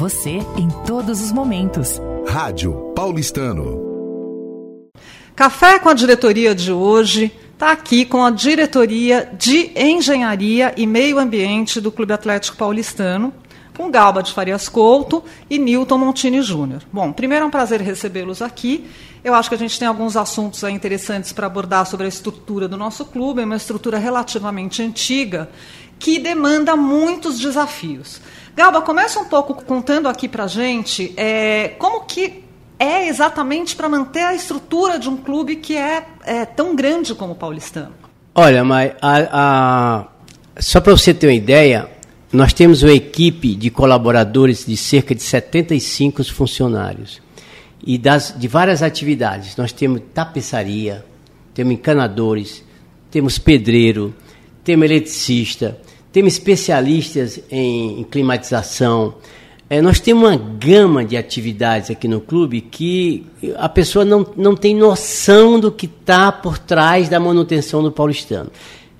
você 0.00 0.38
em 0.56 0.66
todos 0.86 1.20
os 1.20 1.30
momentos. 1.30 2.00
Rádio 2.26 2.72
Paulistano. 2.96 3.78
Café 5.36 5.78
com 5.78 5.90
a 5.90 5.94
diretoria 5.94 6.54
de 6.54 6.72
hoje 6.72 7.30
está 7.52 7.72
aqui 7.72 8.06
com 8.06 8.24
a 8.24 8.30
diretoria 8.30 9.30
de 9.38 9.70
Engenharia 9.76 10.72
e 10.74 10.86
Meio 10.86 11.18
Ambiente 11.18 11.82
do 11.82 11.92
Clube 11.92 12.14
Atlético 12.14 12.56
Paulistano, 12.56 13.30
com 13.76 13.90
Galba 13.90 14.22
de 14.22 14.32
Farias 14.32 14.70
Couto 14.70 15.22
e 15.50 15.58
Newton 15.58 15.98
Montini 15.98 16.40
Júnior. 16.40 16.82
Bom, 16.90 17.12
primeiro 17.12 17.44
é 17.44 17.48
um 17.48 17.50
prazer 17.50 17.82
recebê-los 17.82 18.40
aqui. 18.40 18.88
Eu 19.22 19.34
acho 19.34 19.50
que 19.50 19.54
a 19.54 19.58
gente 19.58 19.78
tem 19.78 19.86
alguns 19.86 20.16
assuntos 20.16 20.62
interessantes 20.62 21.30
para 21.30 21.46
abordar 21.46 21.84
sobre 21.84 22.06
a 22.06 22.08
estrutura 22.08 22.66
do 22.66 22.78
nosso 22.78 23.04
clube, 23.04 23.42
é 23.42 23.44
uma 23.44 23.56
estrutura 23.56 23.98
relativamente 23.98 24.80
antiga 24.82 25.50
que 25.98 26.18
demanda 26.18 26.74
muitos 26.74 27.38
desafios. 27.38 28.22
Galba, 28.56 28.82
começa 28.82 29.18
um 29.20 29.24
pouco 29.24 29.54
contando 29.64 30.08
aqui 30.08 30.28
para 30.28 30.44
a 30.44 30.48
gente 30.48 31.12
é, 31.16 31.68
como 31.78 32.04
que 32.04 32.44
é 32.78 33.08
exatamente 33.08 33.76
para 33.76 33.88
manter 33.88 34.22
a 34.22 34.34
estrutura 34.34 34.98
de 34.98 35.08
um 35.08 35.16
clube 35.16 35.56
que 35.56 35.76
é, 35.76 36.06
é 36.24 36.44
tão 36.44 36.74
grande 36.74 37.14
como 37.14 37.32
o 37.32 37.36
paulistano. 37.36 37.92
Olha, 38.34 38.64
mas 38.64 38.92
a, 39.02 39.28
a, 39.32 40.06
só 40.58 40.80
para 40.80 40.92
você 40.92 41.12
ter 41.12 41.26
uma 41.26 41.34
ideia, 41.34 41.90
nós 42.32 42.52
temos 42.52 42.82
uma 42.82 42.92
equipe 42.92 43.54
de 43.54 43.70
colaboradores 43.70 44.64
de 44.64 44.76
cerca 44.76 45.14
de 45.14 45.22
75 45.22 46.24
funcionários 46.32 47.20
e 47.84 47.98
das, 47.98 48.34
de 48.36 48.48
várias 48.48 48.82
atividades. 48.82 49.56
Nós 49.56 49.72
temos 49.72 50.00
tapeçaria, 50.14 51.04
temos 51.52 51.74
encanadores, 51.74 52.64
temos 53.10 53.38
pedreiro, 53.38 54.14
temos 54.62 54.84
eletricista, 54.84 55.78
temos 56.12 56.34
especialistas 56.34 57.40
em, 57.50 58.04
climatização. 58.10 59.14
É, 59.68 59.80
nós 59.80 60.00
temos 60.00 60.24
uma 60.24 60.36
gama 60.36 61.04
de 61.04 61.16
atividades 61.16 61.90
aqui 61.90 62.08
no 62.08 62.20
clube 62.20 62.60
que 62.60 63.24
a 63.56 63.68
pessoa 63.68 64.04
não, 64.04 64.26
não 64.36 64.56
tem 64.56 64.74
noção 64.74 65.60
do 65.60 65.70
que 65.70 65.86
está 65.86 66.32
por 66.32 66.58
trás 66.58 67.08
da 67.08 67.20
manutenção 67.20 67.82
do 67.82 67.92
paulistano. 67.92 68.50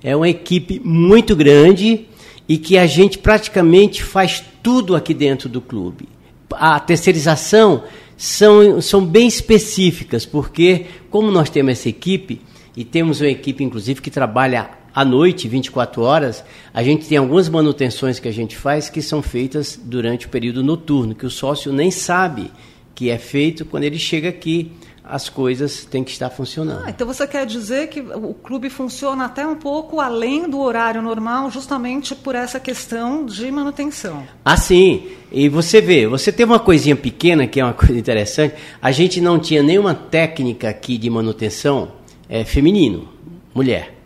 É 0.01 0.15
uma 0.15 0.29
equipe 0.29 0.81
muito 0.83 1.35
grande 1.35 2.07
e 2.47 2.57
que 2.57 2.77
a 2.77 2.87
gente 2.87 3.17
praticamente 3.17 4.01
faz 4.03 4.43
tudo 4.63 4.95
aqui 4.95 5.13
dentro 5.13 5.49
do 5.49 5.59
clube. 5.59 6.07
A 6.51 6.79
terceirização 6.79 7.83
são, 8.17 8.81
são 8.81 9.05
bem 9.05 9.27
específicas, 9.27 10.25
porque 10.25 10.85
como 11.09 11.29
nós 11.29 11.49
temos 11.49 11.73
essa 11.73 11.89
equipe, 11.89 12.41
e 12.75 12.85
temos 12.85 13.19
uma 13.19 13.29
equipe 13.29 13.63
inclusive 13.63 14.01
que 14.01 14.09
trabalha 14.09 14.69
à 14.93 15.05
noite, 15.05 15.47
24 15.47 16.01
horas, 16.01 16.43
a 16.73 16.83
gente 16.83 17.07
tem 17.07 17.17
algumas 17.17 17.47
manutenções 17.47 18.19
que 18.19 18.27
a 18.27 18.33
gente 18.33 18.57
faz 18.57 18.89
que 18.89 19.01
são 19.01 19.21
feitas 19.21 19.79
durante 19.81 20.25
o 20.25 20.29
período 20.29 20.63
noturno, 20.63 21.15
que 21.15 21.25
o 21.25 21.29
sócio 21.29 21.71
nem 21.71 21.91
sabe 21.91 22.51
que 22.93 23.09
é 23.09 23.17
feito 23.17 23.65
quando 23.65 23.83
ele 23.83 23.97
chega 23.97 24.29
aqui 24.29 24.71
as 25.03 25.27
coisas 25.27 25.83
têm 25.83 26.03
que 26.03 26.11
estar 26.11 26.29
funcionando. 26.29 26.85
Ah, 26.85 26.89
então 26.89 27.05
você 27.05 27.27
quer 27.27 27.45
dizer 27.45 27.87
que 27.87 27.99
o 27.99 28.33
clube 28.33 28.69
funciona 28.69 29.25
até 29.25 29.45
um 29.45 29.55
pouco 29.55 29.99
além 29.99 30.49
do 30.49 30.59
horário 30.59 31.01
normal, 31.01 31.51
justamente 31.51 32.15
por 32.15 32.33
essa 32.33 32.61
questão 32.61 33.25
de 33.25 33.51
manutenção. 33.51 34.23
Ah, 34.45 34.55
sim. 34.55 35.07
E 35.29 35.49
você 35.49 35.81
vê, 35.81 36.07
você 36.07 36.31
tem 36.31 36.45
uma 36.45 36.59
coisinha 36.59 36.95
pequena 36.95 37.45
que 37.45 37.59
é 37.59 37.63
uma 37.63 37.73
coisa 37.73 37.97
interessante. 37.97 38.55
A 38.81 38.91
gente 38.91 39.19
não 39.19 39.37
tinha 39.37 39.61
nenhuma 39.61 39.93
técnica 39.93 40.69
aqui 40.69 40.97
de 40.97 41.09
manutenção 41.09 41.91
é, 42.29 42.45
feminino, 42.45 43.09
mulher. 43.53 44.00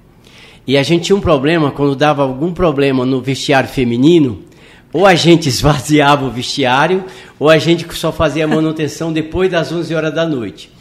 E 0.67 0.77
a 0.77 0.83
gente 0.83 1.05
tinha 1.05 1.15
um 1.15 1.21
problema 1.21 1.71
quando 1.71 1.95
dava 1.95 2.23
algum 2.23 2.53
problema 2.53 3.05
no 3.05 3.21
vestiário 3.21 3.69
feminino 3.69 4.45
ou 4.95 5.05
a 5.05 5.13
gente 5.13 5.49
esvaziava 5.49 6.25
o 6.25 6.31
vestiário, 6.31 7.03
ou 7.37 7.49
a 7.49 7.57
gente 7.57 7.85
só 7.93 8.13
fazia 8.13 8.47
manutenção 8.47 9.11
depois 9.11 9.51
das 9.51 9.69
11 9.69 9.93
horas 9.93 10.13
da 10.13 10.25
noite. 10.25 10.71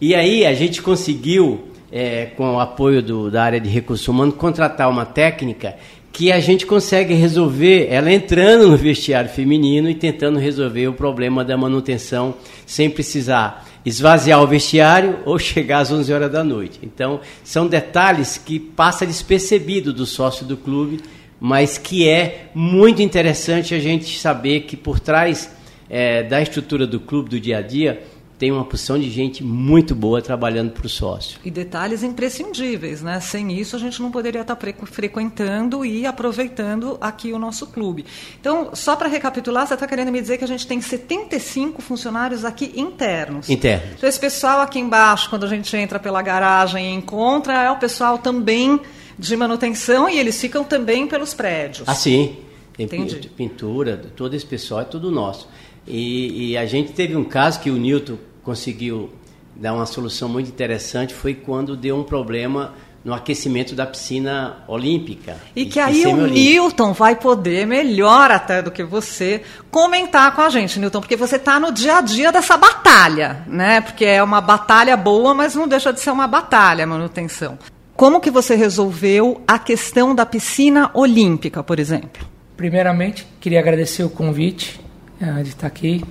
E 0.00 0.14
aí 0.14 0.46
a 0.46 0.54
gente 0.54 0.80
conseguiu, 0.80 1.64
é, 1.96 2.26
com 2.36 2.56
o 2.56 2.60
apoio 2.60 3.00
do, 3.00 3.30
da 3.30 3.44
área 3.44 3.60
de 3.60 3.68
recursos 3.68 4.08
humanos, 4.08 4.34
contratar 4.34 4.90
uma 4.90 5.06
técnica 5.06 5.76
que 6.12 6.32
a 6.32 6.40
gente 6.40 6.66
consegue 6.66 7.14
resolver 7.14 7.86
ela 7.88 8.10
entrando 8.10 8.68
no 8.68 8.76
vestiário 8.76 9.30
feminino 9.30 9.88
e 9.88 9.94
tentando 9.94 10.40
resolver 10.40 10.88
o 10.88 10.92
problema 10.92 11.44
da 11.44 11.56
manutenção 11.56 12.34
sem 12.66 12.90
precisar 12.90 13.64
esvaziar 13.86 14.42
o 14.42 14.46
vestiário 14.46 15.20
ou 15.26 15.38
chegar 15.38 15.78
às 15.78 15.92
11 15.92 16.12
horas 16.12 16.32
da 16.32 16.42
noite. 16.42 16.80
Então, 16.82 17.20
são 17.44 17.68
detalhes 17.68 18.38
que 18.38 18.58
passa 18.58 19.06
despercebido 19.06 19.92
do 19.92 20.04
sócio 20.04 20.44
do 20.44 20.56
clube, 20.56 21.00
mas 21.38 21.78
que 21.78 22.08
é 22.08 22.46
muito 22.54 23.02
interessante 23.02 23.72
a 23.72 23.78
gente 23.78 24.18
saber 24.18 24.62
que 24.62 24.76
por 24.76 24.98
trás 24.98 25.48
é, 25.88 26.24
da 26.24 26.42
estrutura 26.42 26.88
do 26.88 26.98
clube, 26.98 27.30
do 27.30 27.38
dia 27.38 27.58
a 27.58 27.62
dia, 27.62 28.02
tem 28.38 28.50
uma 28.50 28.64
porção 28.64 28.98
de 28.98 29.08
gente 29.10 29.44
muito 29.44 29.94
boa 29.94 30.20
trabalhando 30.20 30.72
para 30.72 30.86
o 30.86 30.88
sócio. 30.88 31.38
E 31.44 31.50
detalhes 31.50 32.02
imprescindíveis, 32.02 33.00
né? 33.00 33.20
Sem 33.20 33.52
isso 33.58 33.76
a 33.76 33.78
gente 33.78 34.02
não 34.02 34.10
poderia 34.10 34.40
estar 34.40 34.58
frequentando 34.86 35.84
e 35.84 36.04
aproveitando 36.04 36.98
aqui 37.00 37.32
o 37.32 37.38
nosso 37.38 37.66
clube. 37.68 38.04
Então, 38.40 38.70
só 38.74 38.96
para 38.96 39.08
recapitular, 39.08 39.66
você 39.66 39.74
está 39.74 39.86
querendo 39.86 40.10
me 40.10 40.20
dizer 40.20 40.38
que 40.38 40.44
a 40.44 40.48
gente 40.48 40.66
tem 40.66 40.80
75 40.80 41.80
funcionários 41.80 42.44
aqui 42.44 42.72
internos. 42.74 43.48
Internos. 43.48 43.94
Então, 43.96 44.08
esse 44.08 44.18
pessoal 44.18 44.60
aqui 44.60 44.80
embaixo, 44.80 45.30
quando 45.30 45.44
a 45.44 45.48
gente 45.48 45.74
entra 45.76 45.98
pela 46.00 46.20
garagem 46.20 46.92
e 46.92 46.94
encontra, 46.94 47.62
é 47.62 47.70
o 47.70 47.76
pessoal 47.76 48.18
também 48.18 48.80
de 49.16 49.36
manutenção 49.36 50.08
e 50.08 50.18
eles 50.18 50.40
ficam 50.40 50.64
também 50.64 51.06
pelos 51.06 51.32
prédios. 51.32 51.88
Ah, 51.88 51.94
sim. 51.94 52.36
Tem 52.76 52.86
Entendi. 52.86 53.28
pintura, 53.28 53.96
todo 54.16 54.34
esse 54.34 54.44
pessoal 54.44 54.80
é 54.80 54.84
tudo 54.84 55.08
nosso. 55.08 55.48
E, 55.86 56.52
e, 56.52 56.56
a 56.56 56.64
gente 56.66 56.92
teve 56.92 57.14
um 57.16 57.24
caso 57.24 57.60
que 57.60 57.70
o 57.70 57.76
Newton 57.76 58.16
conseguiu 58.42 59.10
dar 59.54 59.74
uma 59.74 59.86
solução 59.86 60.28
muito 60.28 60.48
interessante, 60.48 61.14
foi 61.14 61.34
quando 61.34 61.76
deu 61.76 61.96
um 61.96 62.02
problema 62.02 62.74
no 63.04 63.12
aquecimento 63.12 63.74
da 63.74 63.84
piscina 63.84 64.64
olímpica. 64.66 65.36
E 65.54 65.66
que 65.66 65.78
aí 65.78 66.06
o 66.06 66.26
Newton 66.26 66.94
vai 66.94 67.14
poder, 67.14 67.66
melhor 67.66 68.30
até 68.30 68.62
do 68.62 68.70
que 68.70 68.82
você, 68.82 69.42
comentar 69.70 70.34
com 70.34 70.40
a 70.40 70.48
gente, 70.48 70.80
Newton, 70.80 71.00
porque 71.00 71.16
você 71.16 71.36
está 71.36 71.60
no 71.60 71.70
dia 71.70 71.98
a 71.98 72.00
dia 72.00 72.32
dessa 72.32 72.56
batalha, 72.56 73.44
né? 73.46 73.82
Porque 73.82 74.06
é 74.06 74.22
uma 74.22 74.40
batalha 74.40 74.96
boa, 74.96 75.34
mas 75.34 75.54
não 75.54 75.68
deixa 75.68 75.92
de 75.92 76.00
ser 76.00 76.10
uma 76.10 76.26
batalha 76.26 76.84
a 76.84 76.86
manutenção. 76.86 77.58
Como 77.94 78.20
que 78.20 78.30
você 78.30 78.56
resolveu 78.56 79.42
a 79.46 79.58
questão 79.58 80.14
da 80.14 80.24
piscina 80.24 80.90
olímpica, 80.94 81.62
por 81.62 81.78
exemplo? 81.78 82.26
Primeiramente, 82.56 83.26
queria 83.38 83.60
agradecer 83.60 84.02
o 84.02 84.10
convite 84.10 84.80
é, 85.20 85.42
de 85.42 85.50
estar 85.50 85.66
aqui, 85.66 86.04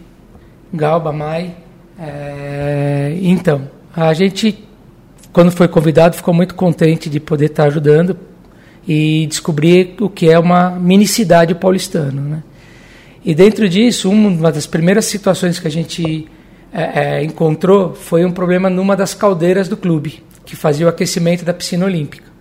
Galba, 0.73 1.11
Mai. 1.11 1.55
É, 1.99 3.17
então, 3.21 3.69
a 3.95 4.13
gente, 4.13 4.63
quando 5.31 5.51
foi 5.51 5.67
convidado, 5.67 6.15
ficou 6.15 6.33
muito 6.33 6.55
contente 6.55 7.09
de 7.09 7.19
poder 7.19 7.45
estar 7.45 7.65
ajudando 7.65 8.17
e 8.87 9.25
descobrir 9.27 9.95
o 9.99 10.09
que 10.09 10.29
é 10.29 10.37
uma 10.37 10.71
mini 10.71 11.07
cidade 11.07 11.53
paulistana. 11.53 12.21
Né? 12.21 12.43
E 13.23 13.33
dentro 13.33 13.69
disso, 13.69 14.09
uma 14.09 14.51
das 14.51 14.65
primeiras 14.65 15.05
situações 15.05 15.59
que 15.59 15.67
a 15.67 15.71
gente 15.71 16.27
é, 16.73 17.19
é, 17.19 17.23
encontrou 17.23 17.93
foi 17.93 18.25
um 18.25 18.31
problema 18.31 18.69
numa 18.69 18.95
das 18.95 19.13
caldeiras 19.13 19.67
do 19.67 19.77
clube, 19.77 20.23
que 20.45 20.55
fazia 20.55 20.85
o 20.85 20.89
aquecimento 20.89 21.45
da 21.45 21.53
piscina 21.53 21.85
olímpica. 21.85 22.33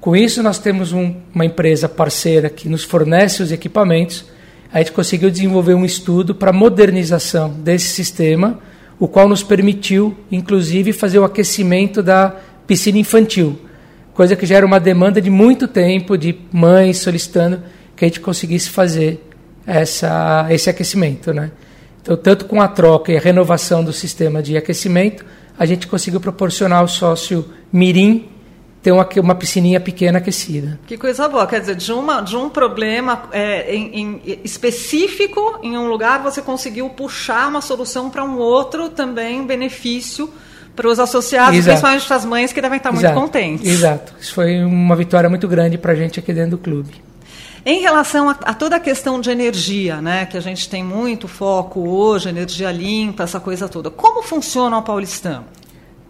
Com 0.00 0.14
isso, 0.14 0.42
nós 0.42 0.58
temos 0.58 0.92
um, 0.92 1.16
uma 1.34 1.44
empresa 1.44 1.88
parceira 1.88 2.48
que 2.48 2.68
nos 2.68 2.84
fornece 2.84 3.42
os 3.42 3.50
equipamentos 3.50 4.26
a 4.74 4.78
gente 4.78 4.90
conseguiu 4.90 5.30
desenvolver 5.30 5.74
um 5.74 5.84
estudo 5.84 6.34
para 6.34 6.52
modernização 6.52 7.48
desse 7.48 7.90
sistema, 7.90 8.58
o 8.98 9.06
qual 9.06 9.28
nos 9.28 9.40
permitiu, 9.40 10.16
inclusive, 10.32 10.92
fazer 10.92 11.20
o 11.20 11.24
aquecimento 11.24 12.02
da 12.02 12.34
piscina 12.66 12.98
infantil, 12.98 13.56
coisa 14.14 14.34
que 14.34 14.44
já 14.44 14.56
era 14.56 14.66
uma 14.66 14.80
demanda 14.80 15.22
de 15.22 15.30
muito 15.30 15.68
tempo 15.68 16.18
de 16.18 16.36
mães 16.52 16.98
solicitando 16.98 17.62
que 17.94 18.04
a 18.04 18.08
gente 18.08 18.18
conseguisse 18.18 18.68
fazer 18.68 19.24
essa, 19.64 20.48
esse 20.50 20.68
aquecimento, 20.68 21.32
né? 21.32 21.52
Então, 22.02 22.16
tanto 22.16 22.44
com 22.46 22.60
a 22.60 22.66
troca 22.66 23.12
e 23.12 23.16
a 23.16 23.20
renovação 23.20 23.84
do 23.84 23.92
sistema 23.92 24.42
de 24.42 24.56
aquecimento, 24.56 25.24
a 25.56 25.64
gente 25.66 25.86
conseguiu 25.86 26.18
proporcionar 26.18 26.80
ao 26.80 26.88
sócio 26.88 27.44
Mirim 27.72 28.28
ter 28.84 28.92
uma, 28.92 29.08
uma 29.16 29.34
piscininha 29.34 29.80
pequena 29.80 30.18
aquecida. 30.18 30.78
Que 30.86 30.98
coisa 30.98 31.26
boa, 31.26 31.46
quer 31.46 31.58
dizer, 31.58 31.74
de, 31.74 31.90
uma, 31.90 32.20
de 32.20 32.36
um 32.36 32.50
problema 32.50 33.22
é, 33.32 33.74
em, 33.74 33.98
em, 33.98 34.40
específico 34.44 35.58
em 35.62 35.74
um 35.78 35.88
lugar, 35.88 36.22
você 36.22 36.42
conseguiu 36.42 36.90
puxar 36.90 37.48
uma 37.48 37.62
solução 37.62 38.10
para 38.10 38.22
um 38.22 38.36
outro 38.36 38.90
também 38.90 39.42
benefício 39.46 40.30
para 40.76 40.86
os 40.86 41.00
associados, 41.00 41.56
Exato. 41.56 41.70
principalmente 41.70 42.06
para 42.06 42.16
as 42.16 42.24
mães 42.26 42.52
que 42.52 42.60
devem 42.60 42.76
estar 42.76 42.92
muito 42.92 43.06
Exato. 43.06 43.18
contentes. 43.18 43.66
Exato, 43.66 44.12
isso 44.20 44.34
foi 44.34 44.62
uma 44.62 44.94
vitória 44.94 45.30
muito 45.30 45.48
grande 45.48 45.78
para 45.78 45.92
a 45.92 45.96
gente 45.96 46.20
aqui 46.20 46.34
dentro 46.34 46.50
do 46.50 46.58
clube. 46.58 47.02
Em 47.64 47.80
relação 47.80 48.28
a, 48.28 48.32
a, 48.32 48.52
toda 48.52 48.76
a 48.76 48.80
questão 48.80 49.18
de 49.18 49.30
energia, 49.30 50.02
né, 50.02 50.26
que 50.26 50.36
a 50.36 50.40
gente 50.40 50.68
tem 50.68 50.84
muito 50.84 51.26
foco 51.26 51.88
hoje, 51.88 52.28
energia 52.28 52.70
limpa, 52.70 53.22
essa 53.22 53.40
coisa 53.40 53.66
toda, 53.66 53.88
como 53.90 54.22
funciona 54.22 54.76
o 54.76 54.82
paulistano? 54.82 55.46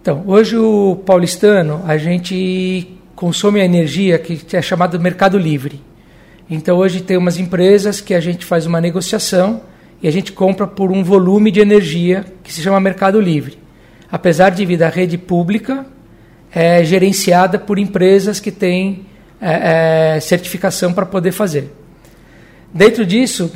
Então, 0.05 0.23
hoje 0.27 0.55
o 0.55 0.97
paulistano, 1.07 1.83
a 1.87 1.97
gente 1.97 2.95
consome 3.17 3.63
a 3.63 3.65
energia 3.65 4.19
que 4.19 4.55
é 4.55 4.61
chamada 4.61 4.99
mercado 4.99 5.39
livre. 5.39 5.81
Então, 6.51 6.77
hoje 6.77 7.01
tem 7.01 7.17
umas 7.17 7.39
empresas 7.39 8.03
que 8.03 8.13
a 8.13 8.21
gente 8.21 8.45
faz 8.45 8.67
uma 8.67 8.83
negociação 8.83 9.63
e 10.03 10.07
a 10.07 10.13
gente 10.13 10.31
compra 10.31 10.67
por 10.67 10.93
um 10.93 11.03
volume 11.03 11.51
de 11.51 11.59
energia 11.59 12.23
que 12.43 12.53
se 12.53 12.61
chama 12.61 12.79
Mercado 12.81 13.19
Livre. 13.19 13.57
Apesar 14.13 14.51
de 14.51 14.67
vir 14.67 14.77
da 14.77 14.91
rede 14.91 15.17
pública, 15.17 15.87
é 16.55 16.85
gerenciada 16.85 17.59
por 17.59 17.79
empresas 17.79 18.39
que 18.41 18.51
têm 18.51 19.07
é, 19.41 20.17
é, 20.17 20.21
certificação 20.21 20.93
para 20.93 21.07
poder 21.07 21.33
fazer. 21.33 21.73
Dentro 22.75 23.07
disso, 23.07 23.51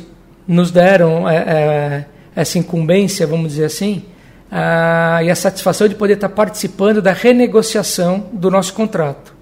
nos 0.47 0.71
deram 0.71 1.29
é, 1.29 1.35
é, 1.37 2.05
essa 2.35 2.57
incumbência, 2.57 3.27
vamos 3.27 3.49
dizer 3.49 3.65
assim, 3.65 4.03
a, 4.51 5.19
e 5.23 5.29
a 5.29 5.35
satisfação 5.35 5.87
de 5.87 5.95
poder 5.95 6.13
estar 6.13 6.29
participando 6.29 7.01
da 7.01 7.13
renegociação 7.13 8.27
do 8.33 8.49
nosso 8.49 8.73
contrato. 8.73 9.33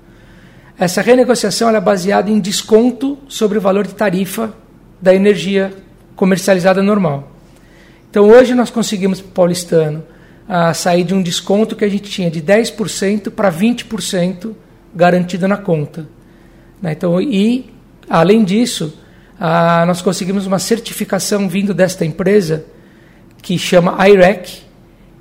Essa 0.78 1.02
renegociação 1.02 1.70
é 1.70 1.82
baseada 1.82 2.30
em 2.30 2.40
desconto 2.40 3.18
sobre 3.28 3.58
o 3.58 3.62
valor 3.62 3.88
de 3.88 3.96
tarifa 3.96 4.54
da 5.02 5.14
energia 5.14 5.74
comercializada 6.16 6.84
normal. 6.84 7.32
Então 8.10 8.30
hoje 8.30 8.54
nós 8.54 8.70
conseguimos 8.70 9.22
paulistano 9.22 10.04
a 10.48 10.74
sair 10.74 11.04
de 11.04 11.14
um 11.14 11.22
desconto 11.22 11.76
que 11.76 11.84
a 11.84 11.90
gente 11.90 12.10
tinha 12.10 12.32
de 12.32 12.42
10% 12.42 13.32
para 13.32 13.52
20% 13.52 14.54
garantido 14.96 15.48
na 15.48 15.58
conta. 15.58 16.08
Né? 16.82 16.94
Então, 16.94 17.20
e, 17.22 17.70
além 18.10 18.44
disso, 18.44 18.98
a, 19.40 19.86
nós 19.86 20.02
conseguimos 20.02 20.46
uma 20.48 20.60
certificação 20.60 21.50
vindo 21.50 21.74
desta 21.74 22.06
empresa 22.06 22.66
que 23.42 23.58
chama 23.58 23.98
IREC, 24.08 24.67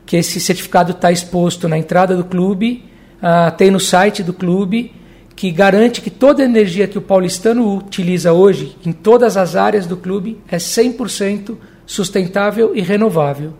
que 0.06 0.16
esse 0.16 0.40
certificado 0.40 0.92
está 0.92 1.10
exposto 1.10 1.68
na 1.68 1.76
entrada 1.76 2.16
do 2.16 2.24
clube, 2.24 2.84
uh, 3.18 3.54
tem 3.56 3.70
no 3.70 3.80
site 3.80 4.22
do 4.22 4.32
clube, 4.32 4.92
que 5.34 5.50
garante 5.50 6.00
que 6.00 6.08
toda 6.08 6.42
a 6.42 6.46
energia 6.46 6.86
que 6.86 6.96
o 6.96 7.02
paulistano 7.02 7.76
utiliza 7.76 8.32
hoje, 8.32 8.76
em 8.86 8.92
todas 8.92 9.36
as 9.36 9.56
áreas 9.56 9.86
do 9.86 9.96
clube, 9.96 10.38
é 10.48 10.56
100% 10.56 11.56
sustentável 11.84 12.74
e 12.74 12.80
renovável. 12.80 13.52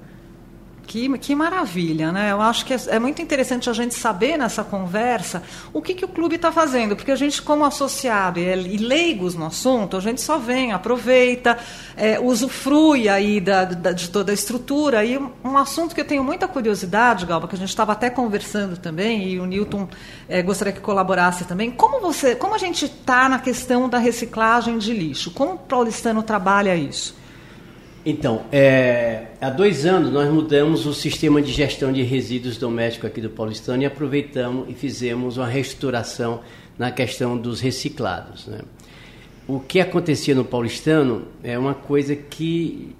Que, 0.86 1.18
que 1.18 1.34
maravilha, 1.34 2.12
né? 2.12 2.30
Eu 2.30 2.40
acho 2.40 2.64
que 2.64 2.72
é, 2.72 2.78
é, 2.88 2.98
muito 3.00 3.20
interessante 3.20 3.68
a 3.68 3.72
gente 3.72 3.94
saber 3.94 4.36
nessa 4.36 4.62
conversa 4.62 5.42
o 5.72 5.82
que, 5.82 5.94
que 5.94 6.04
o 6.04 6.08
clube 6.08 6.36
está 6.36 6.52
fazendo, 6.52 6.94
porque 6.94 7.10
a 7.10 7.16
gente, 7.16 7.42
como 7.42 7.64
associado 7.64 8.38
e, 8.38 8.42
e, 8.42 8.76
leigos 8.76 9.34
no 9.34 9.46
assunto, 9.46 9.96
a 9.96 10.00
gente 10.00 10.20
só 10.20 10.38
vem, 10.38 10.72
aproveita, 10.72 11.58
é, 11.96 12.20
usufrui 12.20 13.08
aí 13.08 13.40
da, 13.40 13.64
da, 13.64 13.90
de 13.90 14.08
toda 14.10 14.30
a 14.30 14.34
estrutura. 14.34 15.04
E 15.04 15.18
um 15.18 15.58
assunto 15.58 15.92
que 15.92 16.00
eu 16.00 16.06
tenho 16.06 16.22
muita 16.22 16.46
curiosidade, 16.46 17.26
Galba, 17.26 17.48
que 17.48 17.56
a 17.56 17.58
gente 17.58 17.68
estava 17.68 17.92
até 17.92 18.08
conversando 18.08 18.76
também, 18.76 19.28
e 19.28 19.40
o 19.40 19.46
Newton 19.46 19.88
é, 20.28 20.40
gostaria 20.40 20.72
que 20.72 20.80
colaborasse 20.80 21.44
também. 21.44 21.70
Como 21.72 22.00
você, 22.00 22.36
como 22.36 22.54
a 22.54 22.58
gente 22.58 22.84
está 22.84 23.28
na 23.28 23.40
questão 23.40 23.88
da 23.88 23.98
reciclagem 23.98 24.78
de 24.78 24.92
lixo? 24.92 25.32
Como 25.32 25.54
o 25.54 25.58
paulistano 25.58 26.22
trabalha 26.22 26.76
isso? 26.76 27.25
Então, 28.08 28.44
é, 28.52 29.24
há 29.40 29.50
dois 29.50 29.84
anos 29.84 30.12
nós 30.12 30.32
mudamos 30.32 30.86
o 30.86 30.94
sistema 30.94 31.42
de 31.42 31.50
gestão 31.50 31.92
de 31.92 32.04
resíduos 32.04 32.56
domésticos 32.56 33.10
aqui 33.10 33.20
do 33.20 33.28
Paulistano 33.28 33.82
e 33.82 33.84
aproveitamos 33.84 34.70
e 34.70 34.74
fizemos 34.74 35.38
uma 35.38 35.48
reestruturação 35.48 36.40
na 36.78 36.92
questão 36.92 37.36
dos 37.36 37.60
reciclados. 37.60 38.46
Né? 38.46 38.60
O 39.48 39.58
que 39.58 39.80
acontecia 39.80 40.36
no 40.36 40.44
Paulistano 40.44 41.24
é 41.42 41.58
uma 41.58 41.74
coisa 41.74 42.14
que, 42.14 42.94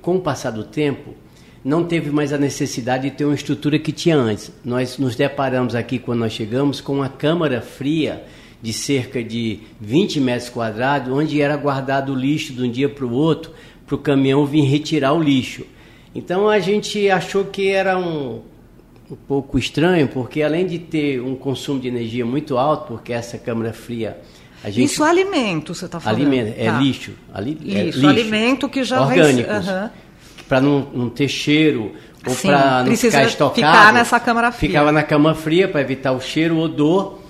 com 0.00 0.16
o 0.16 0.20
passar 0.22 0.52
do 0.52 0.64
tempo, 0.64 1.12
não 1.62 1.84
teve 1.84 2.10
mais 2.10 2.32
a 2.32 2.38
necessidade 2.38 3.10
de 3.10 3.14
ter 3.14 3.26
uma 3.26 3.34
estrutura 3.34 3.78
que 3.78 3.92
tinha 3.92 4.16
antes. 4.16 4.50
Nós 4.64 4.96
nos 4.96 5.14
deparamos 5.16 5.74
aqui, 5.74 5.98
quando 5.98 6.20
nós 6.20 6.32
chegamos, 6.32 6.80
com 6.80 6.94
uma 6.94 7.10
câmara 7.10 7.60
fria 7.60 8.24
de 8.60 8.72
cerca 8.72 9.22
de 9.22 9.60
20 9.80 10.20
metros 10.20 10.48
quadrados, 10.48 11.12
onde 11.12 11.40
era 11.40 11.56
guardado 11.56 12.12
o 12.12 12.16
lixo 12.16 12.52
de 12.52 12.62
um 12.62 12.70
dia 12.70 12.88
para 12.88 13.04
o 13.04 13.12
outro, 13.12 13.52
para 13.86 13.94
o 13.94 13.98
caminhão 13.98 14.44
vir 14.44 14.62
retirar 14.62 15.12
o 15.12 15.22
lixo. 15.22 15.64
Então 16.14 16.48
a 16.48 16.58
gente 16.58 17.10
achou 17.10 17.44
que 17.44 17.68
era 17.68 17.98
um, 17.98 18.40
um 19.10 19.16
pouco 19.28 19.58
estranho, 19.58 20.08
porque 20.08 20.42
além 20.42 20.66
de 20.66 20.78
ter 20.78 21.20
um 21.20 21.36
consumo 21.36 21.78
de 21.78 21.88
energia 21.88 22.24
muito 22.24 22.56
alto, 22.56 22.94
porque 22.94 23.12
essa 23.12 23.38
câmara 23.38 23.72
fria 23.72 24.18
a 24.66 24.70
gente, 24.70 24.86
Isso 24.86 25.04
é 25.04 25.08
alimento, 25.08 25.74
você 25.74 25.84
está 25.84 26.00
falando. 26.00 26.20
Alimento, 26.20 26.54
é 26.58 26.64
tá. 26.64 26.78
lixo. 26.80 27.12
Ali, 27.32 27.54
lixo, 27.54 27.78
é 27.78 27.82
lixo, 27.84 28.06
alimento 28.08 28.68
que 28.68 28.82
já 28.82 29.00
orgânicos. 29.00 29.68
Uhum. 29.68 29.90
Para 30.48 30.60
não, 30.60 30.88
não 30.92 31.08
ter 31.08 31.28
cheiro 31.28 31.92
ou 32.26 32.34
para 32.34 32.82
não 32.82 32.96
ficar 32.96 33.24
estocado. 33.24 33.54
Ficar 33.54 33.92
nessa 33.92 34.18
câmara 34.18 34.50
fria. 34.50 34.68
Ficava 34.68 34.90
na 34.90 35.02
cama 35.02 35.34
fria 35.34 35.68
para 35.68 35.80
evitar 35.80 36.10
o 36.12 36.20
cheiro, 36.20 36.56
o 36.56 36.60
odor. 36.60 37.20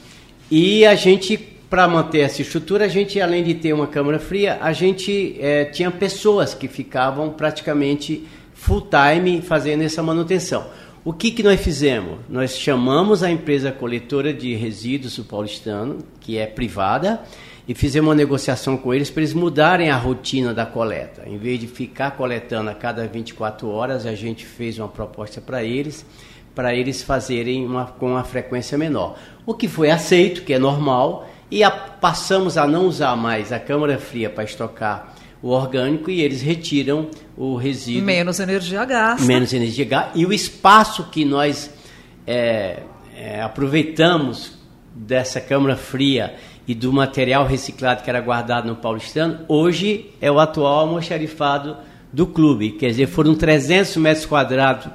E 0.51 0.87
a 0.87 0.95
gente 0.95 1.37
para 1.69 1.89
manter 1.89 2.21
essa 2.21 2.43
estrutura, 2.43 2.85
a 2.85 2.89
gente, 2.89 3.21
além 3.21 3.43
de 3.43 3.55
ter 3.55 3.73
uma 3.73 3.87
câmara 3.87 4.19
fria, 4.19 4.59
a 4.61 4.73
gente 4.73 5.37
é, 5.41 5.65
tinha 5.65 5.91
pessoas 5.91 6.55
que 6.55 6.69
ficavam 6.69 7.31
praticamente 7.31 8.25
full 8.55 8.89
time 8.89 9.43
fazendo 9.43 9.83
essa 9.83 10.03
manutenção. 10.03 10.67
O 11.05 11.13
que, 11.13 11.31
que 11.31 11.43
nós 11.43 11.61
fizemos? 11.61 12.19
Nós 12.29 12.57
chamamos 12.57 13.23
a 13.23 13.31
empresa 13.31 13.71
coletora 13.71 14.33
de 14.33 14.55
resíduos 14.55 15.17
do 15.17 15.25
paulistano, 15.25 15.99
que 16.21 16.39
é 16.39 16.47
privada, 16.47 17.21
e 17.69 17.75
fizemos 17.75 18.09
uma 18.09 18.15
negociação 18.15 18.77
com 18.77 18.95
eles 18.95 19.11
para 19.11 19.23
eles 19.23 19.35
mudarem 19.35 19.91
a 19.91 19.97
rotina 19.97 20.55
da 20.55 20.65
coleta. 20.65 21.25
Em 21.27 21.37
vez 21.37 21.59
de 21.61 21.67
ficar 21.67 22.13
coletando 22.13 22.71
a 22.71 22.75
cada 22.75 23.07
24 23.07 23.69
horas, 23.69 24.07
a 24.07 24.15
gente 24.15 24.47
fez 24.47 24.79
uma 24.79 24.89
proposta 24.89 25.41
para 25.41 25.65
eles, 25.65 26.07
para 26.57 26.75
eles 26.75 27.03
fazerem 27.03 27.67
uma, 27.67 27.85
com 27.85 28.13
uma 28.13 28.25
frequência 28.25 28.79
menor. 28.79 29.19
O 29.45 29.53
que 29.53 29.69
foi 29.69 29.91
aceito, 29.91 30.41
que 30.41 30.55
é 30.55 30.59
normal, 30.59 31.29
e 31.51 31.63
a, 31.63 31.71
passamos 31.71 32.57
a 32.57 32.67
não 32.67 32.87
usar 32.87 33.15
mais 33.15 33.53
a 33.53 33.61
câmara 33.61 33.99
fria 33.99 34.31
para 34.31 34.43
estocar 34.43 35.15
o 35.43 35.51
orgânico 35.51 36.11
e 36.11 36.23
eles 36.23 36.41
retiram 36.41 37.09
o 37.37 37.57
resíduo. 37.57 38.07
Menos 38.07 38.41
energia 38.41 38.87
gasta. 38.87 39.27
Menos 39.27 39.53
energia 39.53 39.85
gasta. 39.85 40.19
E 40.19 40.25
o 40.25 40.33
espaço 40.33 41.05
que 41.11 41.27
nós 41.27 41.71
é, 42.27 42.81
é, 43.15 43.43
aproveitamos 43.43 44.53
dessa 44.95 45.43
câmara 45.43 45.77
fria 45.77 46.37
e 46.67 46.75
do 46.75 46.91
material 46.91 47.47
reciclado 47.47 48.03
que 48.03 48.09
era 48.09 48.21
guardado 48.21 48.67
no 48.67 48.77
paulistano, 48.77 49.41
hoje 49.47 50.11
é 50.23 50.33
o 50.33 50.41
atual 50.41 50.81
almoxarifado 50.81 51.77
do 52.11 52.27
clube. 52.27 52.73
Quer 52.73 52.89
dizer, 52.89 53.09
foram 53.09 53.35
300 53.35 53.99
metros 53.99 54.25
quadrados 54.25 54.89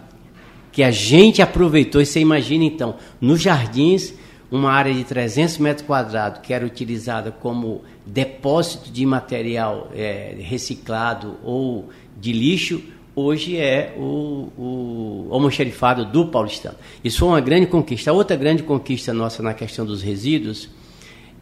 que 0.72 0.84
a 0.84 0.92
gente 0.92 1.42
aproveitou. 1.42 2.02
E 2.02 2.06
você 2.06 2.20
imagina, 2.20 2.64
então, 2.64 2.96
nos 3.20 3.42
jardins 3.42 4.14
uma 4.52 4.72
área 4.72 4.94
de 4.94 5.04
300 5.06 5.58
metros 5.60 5.88
quadrados 5.88 6.42
que 6.42 6.54
era 6.54 6.66
utilizada 6.66 7.32
como 7.32 7.84
depósito 8.06 8.92
de 8.92 9.06
material 9.06 9.90
é, 9.96 10.36
reciclado 10.42 11.38
ou 11.42 11.90
de 12.20 12.34
lixo, 12.34 12.82
hoje 13.16 13.58
é 13.58 13.96
o, 13.98 14.50
o 14.58 15.28
almoxerifado 15.32 16.04
do 16.04 16.28
paulistano. 16.28 16.76
Isso 17.02 17.20
foi 17.20 17.30
uma 17.30 17.40
grande 17.40 17.68
conquista. 17.68 18.12
Outra 18.12 18.36
grande 18.36 18.62
conquista 18.62 19.14
nossa 19.14 19.42
na 19.42 19.54
questão 19.54 19.86
dos 19.86 20.02
resíduos 20.02 20.70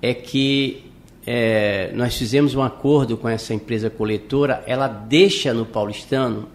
é 0.02 0.14
que 0.14 0.84
é, 1.26 1.92
nós 1.96 2.16
fizemos 2.16 2.54
um 2.54 2.62
acordo 2.62 3.18
com 3.18 3.28
essa 3.28 3.54
empresa 3.54 3.90
coletora, 3.90 4.64
ela 4.66 4.88
deixa 4.88 5.54
no 5.54 5.66
paulistano 5.66 6.48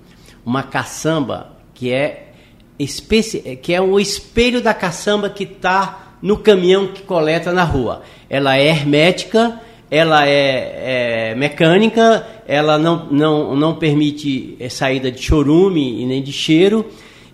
uma 0.45 0.62
caçamba 0.62 1.57
que 1.75 1.93
é, 1.93 2.34
especi 2.78 3.40
que 3.62 3.73
é 3.73 3.81
o 3.81 4.00
espelho 4.00 4.61
da 4.61 4.75
caçamba 4.75 5.31
que 5.31 5.45
está 5.45 6.16
no 6.21 6.38
caminhão 6.38 6.88
que 6.88 7.02
coleta 7.02 7.52
na 7.52 7.64
rua. 7.64 8.02
Ela 8.28 8.57
é 8.57 8.66
hermética, 8.66 9.61
ela 9.90 10.26
é, 10.26 11.31
é 11.31 11.35
mecânica, 11.35 12.26
ela 12.47 12.78
não, 12.78 13.07
não, 13.11 13.54
não 13.54 13.75
permite 13.75 14.57
é, 14.59 14.69
saída 14.69 15.11
de 15.11 15.23
chorume 15.23 16.02
e 16.02 16.07
nem 16.07 16.23
de 16.23 16.33
cheiro. 16.33 16.87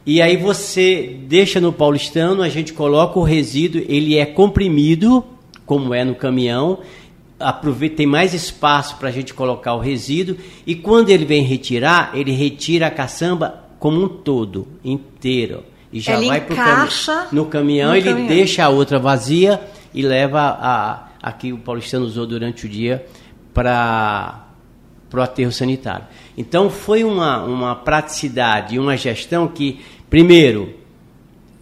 E 0.05 0.21
aí 0.21 0.37
você 0.37 1.17
deixa 1.29 1.61
no 1.61 1.73
paulistano, 1.73 2.43
a 2.43 2.49
gente 2.49 2.73
coloca 2.73 3.19
o 3.19 3.23
resíduo, 3.23 3.83
ele 3.89 4.19
é 4.19 4.27
comprimido, 4.27 5.25
como 5.65 5.95
é 5.95 6.05
no 6.05 6.15
caminhão, 6.15 6.81
aproveita, 7.39 7.97
tem 7.97 8.07
mais 8.07 8.35
espaço 8.35 8.97
para 8.97 9.09
a 9.09 9.13
gente 9.13 9.33
colocar 9.33 9.75
o 9.75 9.79
resíduo, 9.79 10.37
e 10.67 10.75
quando 10.75 11.11
ele 11.11 11.25
vem 11.25 11.43
retirar, 11.43 12.11
ele 12.15 12.33
retira 12.33 12.89
a 12.89 12.91
caçamba 12.91 13.70
como 13.81 14.01
um 14.01 14.09
todo, 14.09 14.69
inteiro 14.85 15.65
e 15.93 15.99
já 15.99 16.17
ele 16.17 16.29
vai 16.29 16.41
pro 16.41 16.55
cami 16.55 16.89
no 17.33 17.47
caminhão, 17.47 17.91
no 17.91 17.97
ele 17.97 18.05
caminhão. 18.05 18.29
deixa 18.29 18.65
a 18.65 18.69
outra 18.69 18.99
vazia 18.99 19.61
e 19.93 20.03
leva 20.03 20.41
a, 20.41 21.09
a 21.21 21.33
que 21.33 21.53
o 21.53 21.59
paulistano 21.59 22.05
usou 22.05 22.27
durante 22.27 22.67
o 22.67 22.69
dia 22.69 23.05
para 23.53 24.45
o 25.13 25.21
aterro 25.21 25.51
sanitário. 25.51 26.07
Então 26.39 26.71
foi 26.71 27.03
uma, 27.03 27.43
uma 27.43 27.75
praticidade 27.75 28.79
uma 28.79 28.97
gestão 28.97 29.49
que, 29.49 29.81
primeiro, 30.09 30.75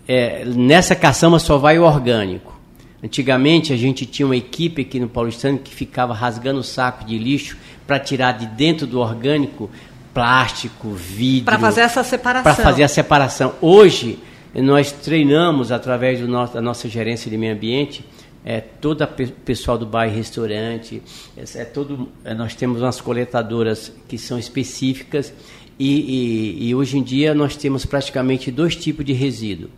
é, 0.07 0.45
nessa 0.45 0.95
caçamba 0.95 1.39
só 1.39 1.57
vai 1.57 1.79
o 1.79 1.85
orgânico. 1.85 2.59
Antigamente 3.03 3.73
a 3.73 3.77
gente 3.77 4.05
tinha 4.05 4.27
uma 4.27 4.37
equipe 4.37 4.83
aqui 4.83 4.99
no 4.99 5.09
Paulistano 5.09 5.59
que 5.59 5.73
ficava 5.73 6.13
rasgando 6.13 6.61
o 6.61 6.65
saco 6.65 7.05
de 7.05 7.17
lixo 7.17 7.57
para 7.87 7.99
tirar 7.99 8.33
de 8.33 8.45
dentro 8.47 8.87
do 8.89 8.99
orgânico 8.99 9.71
plástico, 10.19 10.91
vidro. 10.91 11.45
Para 11.45 11.61
fazer 11.61 11.83
essa 11.83 12.03
separação. 12.03 12.43
Para 12.43 12.65
fazer 12.65 12.83
a 12.83 12.89
separação. 12.89 13.55
Hoje, 13.61 14.19
nós 14.53 14.91
treinamos, 14.91 15.71
através 15.71 16.19
do 16.19 16.27
nosso, 16.27 16.55
da 16.55 16.61
nossa 16.61 16.89
gerência 16.89 17.31
de 17.31 17.37
meio 17.37 17.55
ambiente, 17.55 18.05
é 18.45 18.61
todo 18.61 19.05
o 19.05 19.07
pessoal 19.45 19.79
do 19.79 19.87
bairro 19.87 20.17
restaurante, 20.17 21.01
é, 21.37 21.61
é 21.61 21.65
todo, 21.65 22.09
é, 22.25 22.35
nós 22.35 22.57
temos 22.57 22.83
umas 22.83 23.01
coletadoras 23.01 23.93
que 24.09 24.19
são 24.19 24.37
específicas 24.41 25.33
e, 25.79 26.57
e, 26.59 26.69
e, 26.69 26.75
hoje 26.75 26.99
em 26.99 27.03
dia 27.03 27.33
nós 27.33 27.55
temos 27.55 27.87
praticamente 27.87 28.51
dois 28.51 28.75
tipos 28.75 29.05
de 29.05 29.13
resíduo, 29.13 29.71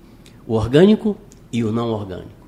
o 0.46 0.54
orgânico 0.54 1.18
e 1.52 1.62
o 1.62 1.70
não 1.70 1.90
orgânico. 1.90 2.39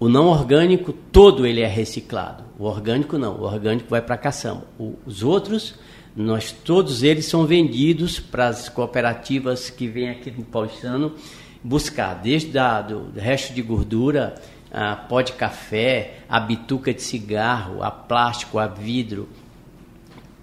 O 0.00 0.08
não 0.08 0.26
orgânico, 0.26 0.92
todo 0.92 1.46
ele 1.46 1.60
é 1.60 1.66
reciclado. 1.66 2.44
O 2.58 2.64
orgânico 2.64 3.18
não, 3.18 3.36
o 3.36 3.42
orgânico 3.42 3.88
vai 3.90 4.00
para 4.00 4.14
a 4.14 4.18
caçamba. 4.18 4.64
Os 5.04 5.22
outros, 5.22 5.74
nós 6.14 6.52
todos 6.52 7.02
eles 7.02 7.26
são 7.26 7.46
vendidos 7.46 8.20
para 8.20 8.48
as 8.48 8.68
cooperativas 8.68 9.70
que 9.70 9.88
vêm 9.88 10.10
aqui 10.10 10.30
no 10.30 10.44
Paulistano 10.44 11.14
buscar, 11.62 12.14
desde 12.14 12.56
a, 12.58 12.80
do 12.80 13.18
resto 13.18 13.52
de 13.52 13.60
gordura, 13.60 14.36
a 14.70 14.94
pó 14.94 15.20
de 15.20 15.32
café, 15.32 16.20
a 16.28 16.38
bituca 16.38 16.92
de 16.94 17.02
cigarro, 17.02 17.82
a 17.82 17.90
plástico, 17.90 18.58
a 18.58 18.66
vidro. 18.66 19.28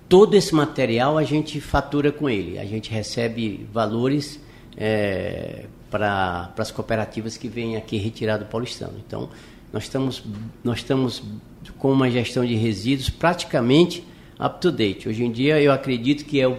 Todo 0.10 0.36
esse 0.36 0.54
material 0.54 1.18
a 1.18 1.24
gente 1.24 1.62
fatura 1.62 2.12
com 2.12 2.30
ele. 2.30 2.60
A 2.60 2.66
gente 2.66 2.92
recebe 2.92 3.66
valores 3.72 4.40
é, 4.78 5.66
para 5.96 6.52
as 6.58 6.72
cooperativas 6.72 7.38
que 7.38 7.48
vêm 7.48 7.78
aqui 7.78 7.96
retirar 7.98 8.38
do 8.38 8.46
paulistano. 8.46 8.96
Então, 9.06 9.30
nós 9.72 9.84
estamos, 9.84 10.24
nós 10.62 10.80
estamos 10.80 11.24
com 11.78 11.90
uma 11.92 12.12
gestão 12.12 12.46
de 12.46 12.54
resíduos 12.54 13.10
praticamente 13.10 14.04
up 14.38 14.60
to 14.60 14.74
date. 14.74 15.08
Hoje 15.08 15.24
em 15.24 15.32
dia, 15.32 15.62
eu 15.62 15.72
acredito 15.72 16.26
que 16.26 16.42
é 16.42 16.48
o, 16.48 16.58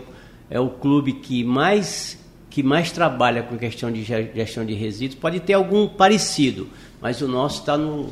é 0.48 0.58
o 0.58 0.70
clube 0.70 1.12
que 1.12 1.44
mais, 1.44 2.18
que 2.48 2.62
mais 2.62 2.90
trabalha 2.90 3.42
com 3.42 3.58
questão 3.58 3.92
de 3.92 4.02
gestão 4.02 4.64
de 4.64 4.72
resíduos. 4.72 5.20
Pode 5.20 5.40
ter 5.40 5.52
algum 5.52 5.86
parecido, 5.86 6.68
mas 6.98 7.20
o 7.20 7.28
nosso 7.28 7.60
está 7.60 7.76
no, 7.76 8.08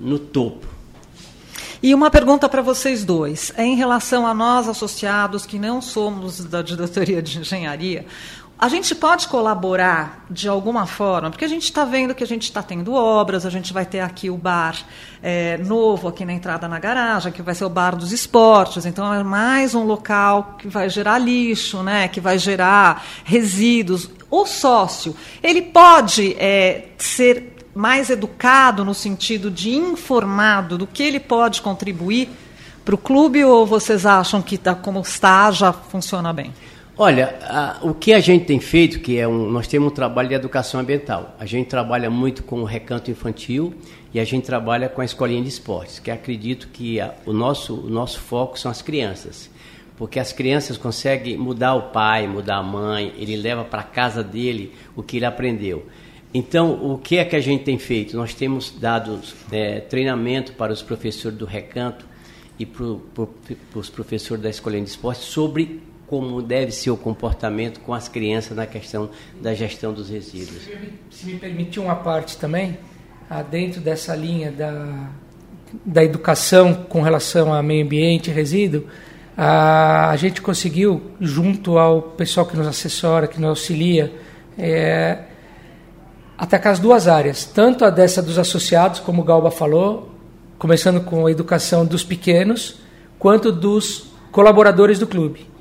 no 0.00 0.18
topo. 0.18 0.66
E 1.82 1.94
uma 1.94 2.10
pergunta 2.10 2.48
para 2.48 2.62
vocês 2.62 3.04
dois. 3.04 3.52
Em 3.58 3.76
relação 3.76 4.26
a 4.26 4.32
nós 4.32 4.66
associados 4.66 5.44
que 5.44 5.58
não 5.58 5.82
somos 5.82 6.42
da 6.42 6.62
diretoria 6.62 7.20
de 7.20 7.40
engenharia, 7.40 8.06
a 8.64 8.68
gente 8.70 8.94
pode 8.94 9.28
colaborar 9.28 10.24
de 10.30 10.48
alguma 10.48 10.86
forma, 10.86 11.28
porque 11.28 11.44
a 11.44 11.48
gente 11.48 11.64
está 11.64 11.84
vendo 11.84 12.14
que 12.14 12.24
a 12.24 12.26
gente 12.26 12.44
está 12.44 12.62
tendo 12.62 12.94
obras, 12.94 13.44
a 13.44 13.50
gente 13.50 13.74
vai 13.74 13.84
ter 13.84 14.00
aqui 14.00 14.30
o 14.30 14.38
bar 14.38 14.74
é, 15.22 15.58
novo 15.58 16.08
aqui 16.08 16.24
na 16.24 16.32
entrada 16.32 16.66
na 16.66 16.78
garagem, 16.78 17.30
que 17.30 17.42
vai 17.42 17.54
ser 17.54 17.66
o 17.66 17.68
bar 17.68 17.94
dos 17.94 18.10
esportes, 18.10 18.86
então 18.86 19.12
é 19.12 19.22
mais 19.22 19.74
um 19.74 19.84
local 19.84 20.56
que 20.58 20.66
vai 20.66 20.88
gerar 20.88 21.18
lixo, 21.18 21.82
né, 21.82 22.08
que 22.08 22.22
vai 22.22 22.38
gerar 22.38 23.04
resíduos. 23.22 24.08
O 24.30 24.46
sócio, 24.46 25.14
ele 25.42 25.60
pode 25.60 26.34
é, 26.38 26.88
ser 26.96 27.54
mais 27.74 28.08
educado 28.08 28.82
no 28.82 28.94
sentido 28.94 29.50
de 29.50 29.76
informado 29.76 30.78
do 30.78 30.86
que 30.86 31.02
ele 31.02 31.20
pode 31.20 31.60
contribuir 31.60 32.30
para 32.82 32.94
o 32.94 32.98
clube 32.98 33.44
ou 33.44 33.66
vocês 33.66 34.06
acham 34.06 34.40
que 34.40 34.56
tá, 34.56 34.74
como 34.74 35.00
está 35.00 35.50
já 35.50 35.70
funciona 35.70 36.32
bem? 36.32 36.50
Olha, 36.96 37.36
a, 37.42 37.80
o 37.82 37.92
que 37.92 38.12
a 38.12 38.20
gente 38.20 38.44
tem 38.44 38.60
feito, 38.60 39.00
que 39.00 39.18
é 39.18 39.26
um, 39.26 39.50
nós 39.50 39.66
temos 39.66 39.90
um 39.90 39.94
trabalho 39.94 40.28
de 40.28 40.34
educação 40.36 40.78
ambiental. 40.78 41.34
A 41.40 41.44
gente 41.44 41.66
trabalha 41.66 42.08
muito 42.08 42.44
com 42.44 42.60
o 42.60 42.64
recanto 42.64 43.10
infantil 43.10 43.74
e 44.12 44.20
a 44.20 44.24
gente 44.24 44.44
trabalha 44.44 44.88
com 44.88 45.00
a 45.00 45.04
escolinha 45.04 45.42
de 45.42 45.48
esportes, 45.48 45.98
que 45.98 46.08
acredito 46.08 46.68
que 46.68 47.00
a, 47.00 47.12
o, 47.26 47.32
nosso, 47.32 47.74
o 47.74 47.90
nosso 47.90 48.20
foco 48.20 48.56
são 48.56 48.70
as 48.70 48.80
crianças. 48.80 49.50
Porque 49.96 50.20
as 50.20 50.32
crianças 50.32 50.76
conseguem 50.76 51.36
mudar 51.36 51.74
o 51.74 51.90
pai, 51.90 52.28
mudar 52.28 52.58
a 52.58 52.62
mãe, 52.62 53.12
ele 53.16 53.36
leva 53.36 53.64
para 53.64 53.82
casa 53.82 54.22
dele 54.22 54.72
o 54.94 55.02
que 55.02 55.16
ele 55.16 55.26
aprendeu. 55.26 55.86
Então, 56.32 56.92
o 56.92 56.96
que 56.96 57.16
é 57.16 57.24
que 57.24 57.34
a 57.34 57.40
gente 57.40 57.64
tem 57.64 57.76
feito? 57.76 58.16
Nós 58.16 58.34
temos 58.34 58.70
dado 58.70 59.20
é, 59.50 59.80
treinamento 59.80 60.52
para 60.52 60.72
os 60.72 60.80
professores 60.80 61.36
do 61.36 61.44
recanto 61.44 62.06
e 62.56 62.64
para 62.64 62.84
os 63.74 63.90
professores 63.90 64.42
da 64.42 64.50
escolinha 64.50 64.84
de 64.84 64.90
esportes 64.90 65.24
sobre 65.24 65.82
como 66.14 66.40
deve 66.40 66.70
ser 66.70 66.92
o 66.92 66.96
comportamento 66.96 67.80
com 67.80 67.92
as 67.92 68.06
crianças 68.06 68.56
na 68.56 68.66
questão 68.66 69.10
da 69.40 69.52
gestão 69.52 69.92
dos 69.92 70.08
resíduos. 70.08 70.62
Se 71.10 71.26
me 71.26 71.40
permitir 71.40 71.80
uma 71.80 71.96
parte 71.96 72.36
também, 72.36 72.78
ah, 73.28 73.42
dentro 73.42 73.80
dessa 73.80 74.14
linha 74.14 74.52
da, 74.52 75.08
da 75.84 76.04
educação 76.04 76.72
com 76.72 77.02
relação 77.02 77.52
a 77.52 77.60
meio 77.64 77.84
ambiente 77.84 78.30
e 78.30 78.32
resíduo, 78.32 78.84
a, 79.36 80.10
a 80.10 80.16
gente 80.16 80.40
conseguiu, 80.40 81.02
junto 81.20 81.78
ao 81.78 82.00
pessoal 82.00 82.46
que 82.46 82.56
nos 82.56 82.68
assessora, 82.68 83.26
que 83.26 83.40
nos 83.40 83.50
auxilia, 83.50 84.12
é, 84.56 85.18
atacar 86.38 86.74
as 86.74 86.78
duas 86.78 87.08
áreas, 87.08 87.44
tanto 87.44 87.84
a 87.84 87.90
dessa 87.90 88.22
dos 88.22 88.38
associados, 88.38 89.00
como 89.00 89.22
o 89.22 89.24
Galba 89.24 89.50
falou, 89.50 90.10
começando 90.60 91.00
com 91.00 91.26
a 91.26 91.30
educação 91.32 91.84
dos 91.84 92.04
pequenos, 92.04 92.76
quanto 93.18 93.50
dos 93.50 94.12
colaboradores 94.30 95.00
do 95.00 95.08
clube 95.08 95.53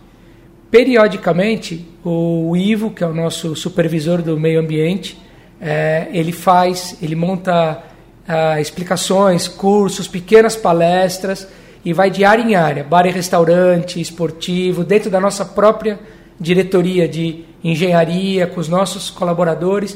periodicamente 0.74 1.88
o 2.04 2.58
Ivo, 2.58 2.90
que 2.90 3.04
é 3.04 3.08
o 3.08 3.14
nosso 3.14 3.56
supervisor 3.56 4.24
do 4.24 4.40
meio 4.40 4.60
ambiente, 4.60 5.22
é, 5.62 6.08
ele 6.12 6.32
faz, 6.32 6.98
ele 7.00 7.16
monta 7.16 7.84
ah, 8.28 8.60
explicações, 8.60 9.48
cursos, 9.48 10.08
pequenas 10.08 10.56
palestras 10.56 11.48
e 11.86 11.94
vai 11.94 12.10
de 12.10 12.26
área 12.26 12.42
em 12.42 12.56
área, 12.56 12.84
bar 12.84 13.06
e 13.06 13.12
restaurante, 13.12 14.02
esportivo, 14.02 14.84
dentro 14.84 15.12
da 15.12 15.22
nossa 15.22 15.46
própria 15.46 16.00
diretoria 16.40 17.08
de 17.08 17.46
engenharia, 17.64 18.48
com 18.48 18.60
os 18.60 18.68
nossos 18.68 19.12
colaboradores, 19.12 19.96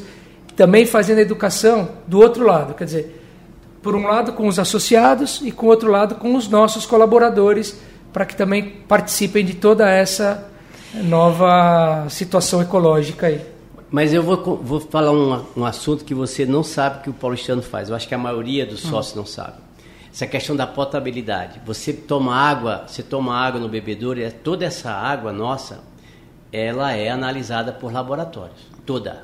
também 0.54 0.86
fazendo 0.86 1.18
educação 1.18 1.88
do 2.06 2.20
outro 2.20 2.46
lado, 2.46 2.74
quer 2.74 2.84
dizer, 2.84 3.24
por 3.82 3.96
um 3.96 4.06
lado 4.06 4.32
com 4.32 4.46
os 4.46 4.60
associados 4.60 5.40
e 5.42 5.50
com 5.50 5.66
outro 5.66 5.90
lado 5.90 6.14
com 6.14 6.36
os 6.36 6.46
nossos 6.46 6.86
colaboradores, 6.86 7.76
para 8.12 8.24
que 8.24 8.36
também 8.36 8.76
participem 8.86 9.44
de 9.44 9.54
toda 9.54 9.90
essa 9.90 10.56
nova 10.94 12.06
situação 12.08 12.62
ecológica 12.62 13.26
aí. 13.26 13.40
Mas 13.90 14.12
eu 14.12 14.22
vou, 14.22 14.56
vou 14.56 14.80
falar 14.80 15.12
um, 15.12 15.44
um 15.56 15.64
assunto 15.64 16.04
que 16.04 16.14
você 16.14 16.44
não 16.44 16.62
sabe 16.62 17.02
que 17.02 17.10
o 17.10 17.12
paulistano 17.12 17.62
faz. 17.62 17.88
Eu 17.88 17.96
acho 17.96 18.06
que 18.06 18.14
a 18.14 18.18
maioria 18.18 18.66
dos 18.66 18.84
hum. 18.84 18.90
sócios 18.90 19.14
hum. 19.14 19.20
não 19.20 19.26
sabe. 19.26 19.58
Essa 20.12 20.26
questão 20.26 20.56
da 20.56 20.66
potabilidade. 20.66 21.60
Você 21.64 21.92
toma 21.92 22.34
água, 22.34 22.84
você 22.86 23.02
toma 23.02 23.34
água 23.34 23.60
no 23.60 23.68
bebedouro, 23.68 24.20
e 24.20 24.30
toda 24.30 24.64
essa 24.64 24.90
água 24.90 25.32
nossa, 25.32 25.80
ela 26.52 26.92
é 26.92 27.08
analisada 27.08 27.72
por 27.72 27.92
laboratórios, 27.92 28.58
toda. 28.84 29.22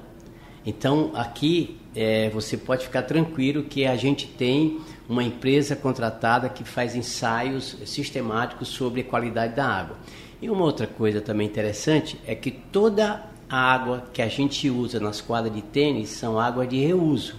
Então 0.65 1.11
aqui 1.15 1.81
é, 1.95 2.31
você 2.31 2.57
pode 2.57 2.85
ficar 2.85 3.03
tranquilo 3.03 3.65
que 3.65 3.87
a 3.87 3.97
gente 3.97 4.27
tem 4.27 4.81
uma 5.09 5.23
empresa 5.23 5.77
contratada 5.77 6.49
que 6.49 6.65
faz 6.65 6.95
ensaios 6.95 7.77
sistemáticos 7.85 8.69
sobre 8.69 9.03
a 9.03 9.05
qualidade 9.05 9.55
da 9.55 9.67
água. 9.67 9.97
E 10.41 10.49
uma 10.51 10.65
outra 10.65 10.87
coisa 10.87 11.21
também 11.21 11.47
interessante 11.47 12.19
é 12.27 12.35
que 12.35 12.51
toda 12.51 13.23
a 13.49 13.57
água 13.57 14.05
que 14.13 14.23
a 14.23 14.29
gente 14.29 14.69
usa 14.71 14.99
nas 14.99 15.21
quadras 15.21 15.55
de 15.55 15.63
tênis 15.63 16.11
são 16.11 16.39
água 16.39 16.67
de 16.67 16.79
reuso. 16.79 17.37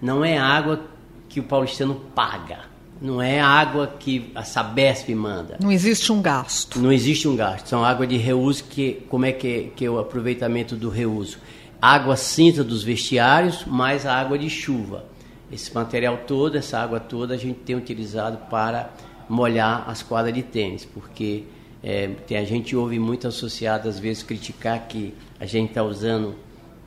Não 0.00 0.24
é 0.24 0.36
água 0.36 0.80
que 1.28 1.40
o 1.40 1.44
paulistano 1.44 1.94
paga. 2.14 2.60
Não 3.00 3.22
é 3.22 3.40
água 3.40 3.86
que 3.86 4.32
a 4.34 4.42
Sabesp 4.42 5.08
manda. 5.14 5.56
Não 5.60 5.70
existe 5.70 6.10
um 6.10 6.20
gasto. 6.20 6.80
Não 6.80 6.92
existe 6.92 7.28
um 7.28 7.36
gasto. 7.36 7.68
São 7.68 7.84
água 7.84 8.06
de 8.06 8.16
reuso 8.16 8.64
que 8.64 9.04
como 9.08 9.24
é 9.24 9.32
que, 9.32 9.72
que 9.76 9.84
é 9.84 9.90
o 9.90 9.98
aproveitamento 9.98 10.74
do 10.74 10.88
reuso? 10.88 11.38
Água 11.80 12.16
cinza 12.16 12.64
dos 12.64 12.82
vestiários 12.82 13.64
mais 13.64 14.04
a 14.04 14.14
água 14.14 14.36
de 14.36 14.50
chuva. 14.50 15.04
Esse 15.50 15.74
material 15.74 16.18
todo, 16.26 16.56
essa 16.56 16.78
água 16.78 17.00
toda 17.00 17.34
a 17.34 17.36
gente 17.36 17.60
tem 17.60 17.74
utilizado 17.74 18.38
para 18.50 18.90
molhar 19.28 19.88
as 19.88 20.02
quadras 20.02 20.34
de 20.34 20.42
tênis, 20.42 20.84
porque 20.84 21.44
é, 21.82 22.10
a 22.30 22.44
gente 22.44 22.74
ouve 22.76 22.98
muito 22.98 23.26
associado 23.26 23.88
às 23.88 23.98
vezes 23.98 24.22
criticar 24.22 24.88
que 24.88 25.14
a 25.40 25.46
gente 25.46 25.70
está 25.70 25.82
usando 25.82 26.34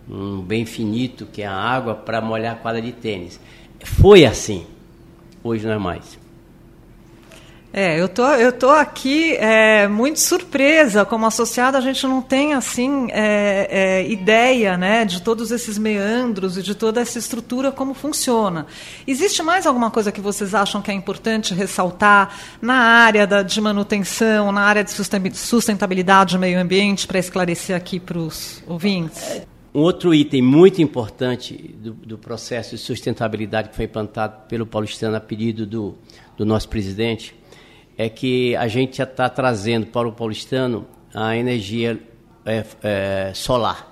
um 0.09 0.41
bem 0.41 0.65
finito, 0.65 1.25
que 1.25 1.41
é 1.41 1.47
a 1.47 1.55
água, 1.55 1.95
para 1.95 2.21
molhar 2.21 2.53
a 2.53 2.57
quadra 2.57 2.81
de 2.81 2.91
tênis. 2.91 3.39
Foi 3.83 4.25
assim, 4.25 4.65
hoje 5.43 5.65
não 5.65 5.73
é 5.73 5.77
mais. 5.77 6.20
É, 7.73 7.97
eu 7.97 8.09
tô, 8.09 8.27
eu 8.33 8.51
tô 8.51 8.69
aqui 8.69 9.33
é, 9.37 9.87
muito 9.87 10.19
surpresa. 10.19 11.05
Como 11.05 11.25
associada, 11.25 11.77
a 11.77 11.81
gente 11.81 12.05
não 12.05 12.21
tem 12.21 12.53
assim 12.53 13.07
é, 13.11 13.67
é, 13.71 14.11
ideia, 14.11 14.77
né, 14.77 15.05
de 15.05 15.21
todos 15.21 15.51
esses 15.51 15.77
meandros 15.77 16.57
e 16.57 16.61
de 16.61 16.75
toda 16.75 16.99
essa 16.99 17.17
estrutura 17.17 17.71
como 17.71 17.93
funciona. 17.93 18.67
Existe 19.07 19.41
mais 19.41 19.65
alguma 19.65 19.89
coisa 19.89 20.11
que 20.11 20.19
vocês 20.19 20.53
acham 20.53 20.81
que 20.81 20.91
é 20.91 20.93
importante 20.93 21.53
ressaltar 21.53 22.37
na 22.61 22.75
área 22.75 23.25
da, 23.25 23.41
de 23.41 23.61
manutenção, 23.61 24.51
na 24.51 24.61
área 24.61 24.83
de 24.83 24.91
sustentabilidade 25.33 26.35
do 26.35 26.39
meio 26.39 26.59
ambiente, 26.59 27.07
para 27.07 27.19
esclarecer 27.19 27.75
aqui 27.75 28.01
para 28.01 28.17
os 28.17 28.61
ouvintes? 28.67 29.41
Um 29.73 29.79
outro 29.79 30.13
item 30.13 30.41
muito 30.41 30.81
importante 30.81 31.73
do, 31.81 31.93
do, 31.93 32.17
processo 32.17 32.71
de 32.71 32.81
sustentabilidade 32.81 33.69
que 33.69 33.75
foi 33.77 33.85
implantado 33.85 34.41
pelo 34.49 34.65
Paulistano 34.65 35.15
a 35.15 35.21
pedido 35.21 35.65
do, 35.65 35.95
do 36.35 36.45
nosso 36.45 36.67
presidente 36.67 37.33
é 38.01 38.09
que 38.09 38.55
a 38.55 38.67
gente 38.67 38.97
já 38.97 39.03
está 39.03 39.29
trazendo 39.29 39.85
para 39.85 40.07
o 40.07 40.11
paulistano 40.11 40.87
a 41.13 41.37
energia 41.37 42.01
é, 42.43 42.65
é, 42.81 43.31
solar. 43.35 43.89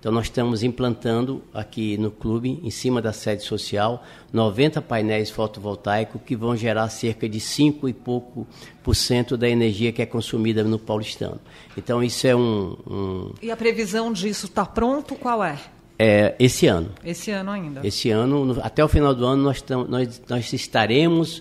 Então 0.00 0.10
nós 0.10 0.24
estamos 0.24 0.64
implantando 0.64 1.44
aqui 1.54 1.96
no 1.96 2.10
clube, 2.10 2.58
em 2.60 2.70
cima 2.70 3.00
da 3.00 3.12
sede 3.12 3.44
social, 3.44 4.02
90 4.32 4.82
painéis 4.82 5.30
fotovoltaicos 5.30 6.20
que 6.26 6.34
vão 6.34 6.56
gerar 6.56 6.88
cerca 6.88 7.28
de 7.28 7.38
5 7.38 7.88
e 7.88 7.92
pouco 7.92 8.48
por 8.82 8.96
cento 8.96 9.36
da 9.36 9.48
energia 9.48 9.92
que 9.92 10.02
é 10.02 10.06
consumida 10.06 10.64
no 10.64 10.76
paulistano. 10.76 11.40
Então 11.76 12.02
isso 12.02 12.26
é 12.26 12.34
um... 12.34 12.76
um... 12.84 13.32
E 13.40 13.48
a 13.48 13.56
previsão 13.56 14.12
disso 14.12 14.46
está 14.46 14.66
pronto? 14.66 15.14
Qual 15.14 15.44
é? 15.44 15.56
É, 15.96 16.34
esse 16.36 16.66
ano. 16.66 16.90
Esse 17.04 17.30
ano 17.30 17.52
ainda. 17.52 17.86
Esse 17.86 18.10
ano, 18.10 18.58
até 18.60 18.84
o 18.84 18.88
final 18.88 19.14
do 19.14 19.24
ano, 19.24 19.44
nós, 19.44 19.64
nós, 19.88 20.22
nós 20.28 20.52
estaremos 20.52 21.40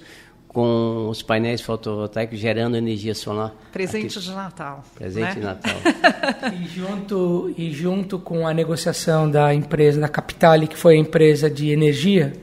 com 0.54 1.08
os 1.08 1.22
painéis 1.22 1.62
fotovoltaicos 1.62 2.38
gerando 2.38 2.76
energia 2.76 3.16
solar. 3.16 3.54
Presente 3.72 4.18
aqui. 4.18 4.28
de 4.28 4.32
Natal. 4.34 4.84
Presente 4.96 5.24
né? 5.24 5.34
de 5.36 5.40
Natal. 5.40 5.76
e, 6.62 6.68
junto, 6.68 7.54
e 7.58 7.72
junto 7.72 8.20
com 8.20 8.46
a 8.46 8.54
negociação 8.54 9.32
da 9.32 9.54
empresa, 9.54 10.02
da 10.02 10.10
Capitale, 10.10 10.68
que 10.68 10.76
foi 10.76 10.96
a 10.96 10.98
empresa 10.98 11.50
de 11.50 11.72
energia, 11.72 12.34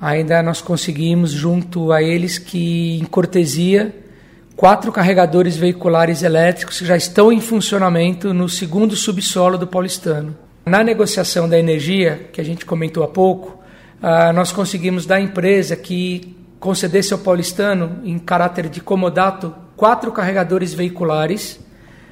ainda 0.00 0.42
nós 0.42 0.60
conseguimos, 0.60 1.30
junto 1.30 1.92
a 1.92 2.02
eles, 2.02 2.38
que 2.38 2.98
em 2.98 3.04
cortesia, 3.04 3.94
quatro 4.56 4.90
carregadores 4.90 5.56
veiculares 5.56 6.24
elétricos 6.24 6.80
que 6.80 6.84
já 6.84 6.96
estão 6.96 7.32
em 7.32 7.40
funcionamento 7.40 8.34
no 8.34 8.48
segundo 8.48 8.96
subsolo 8.96 9.56
do 9.56 9.66
paulistano. 9.66 10.36
Na 10.66 10.82
negociação 10.82 11.48
da 11.48 11.56
energia, 11.56 12.30
que 12.32 12.40
a 12.40 12.44
gente 12.44 12.66
comentou 12.66 13.04
há 13.04 13.08
pouco, 13.08 13.62
uh, 14.02 14.32
nós 14.32 14.50
conseguimos 14.50 15.06
da 15.06 15.20
empresa 15.20 15.76
que 15.76 16.34
concedesse 16.64 17.12
ao 17.12 17.18
paulistano, 17.18 18.00
em 18.04 18.18
caráter 18.18 18.70
de 18.70 18.80
comodato, 18.80 19.54
quatro 19.76 20.10
carregadores 20.10 20.72
veiculares 20.72 21.60